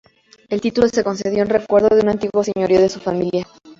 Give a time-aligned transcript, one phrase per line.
[0.49, 3.45] El título se concedió en recuerdo de un antiguo señorío de su familia.